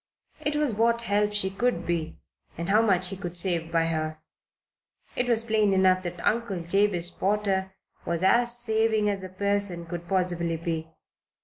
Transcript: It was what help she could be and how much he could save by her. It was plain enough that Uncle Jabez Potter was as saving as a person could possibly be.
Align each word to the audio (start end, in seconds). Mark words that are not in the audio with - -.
It 0.41 0.55
was 0.55 0.73
what 0.73 1.01
help 1.01 1.31
she 1.31 1.51
could 1.51 1.85
be 1.85 2.17
and 2.57 2.69
how 2.69 2.81
much 2.81 3.09
he 3.09 3.15
could 3.15 3.37
save 3.37 3.71
by 3.71 3.85
her. 3.85 4.17
It 5.15 5.29
was 5.29 5.43
plain 5.43 5.73
enough 5.73 6.01
that 6.01 6.25
Uncle 6.25 6.63
Jabez 6.63 7.11
Potter 7.11 7.75
was 8.03 8.23
as 8.23 8.57
saving 8.59 9.07
as 9.09 9.23
a 9.23 9.29
person 9.29 9.85
could 9.85 10.07
possibly 10.07 10.57
be. 10.57 10.87